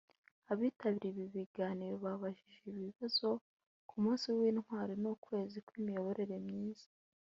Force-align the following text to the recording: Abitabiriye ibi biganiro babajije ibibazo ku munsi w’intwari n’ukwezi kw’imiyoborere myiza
Abitabiriye 0.51 1.09
ibi 1.13 1.25
biganiro 1.35 1.95
babajije 2.05 2.61
ibibazo 2.71 3.29
ku 3.87 3.95
munsi 4.03 4.25
w’intwari 4.35 4.93
n’ukwezi 5.01 5.57
kw’imiyoborere 5.65 6.35
myiza 6.47 6.87